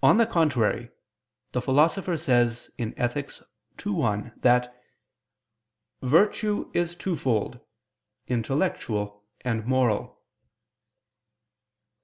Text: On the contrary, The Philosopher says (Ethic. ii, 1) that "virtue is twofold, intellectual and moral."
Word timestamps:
On 0.00 0.16
the 0.18 0.26
contrary, 0.26 0.92
The 1.50 1.60
Philosopher 1.60 2.16
says 2.16 2.70
(Ethic. 2.78 3.32
ii, 3.84 3.92
1) 3.92 4.32
that 4.42 4.80
"virtue 6.00 6.70
is 6.72 6.94
twofold, 6.94 7.58
intellectual 8.28 9.24
and 9.40 9.66
moral." 9.66 10.22